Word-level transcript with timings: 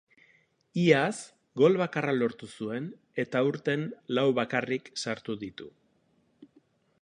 Iaz 0.83 1.17
gol 1.61 1.77
bakarra 1.81 2.15
lortu 2.19 2.49
zuen 2.61 2.87
eta 3.25 3.43
aurten 3.45 3.85
lau 4.19 4.25
bakarrik 4.41 4.91
sartu 5.05 5.37
ditu. 5.45 5.69